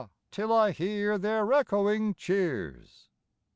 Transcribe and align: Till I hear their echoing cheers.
Till 0.31 0.51
I 0.51 0.71
hear 0.71 1.19
their 1.19 1.47
echoing 1.53 2.15
cheers. 2.15 3.09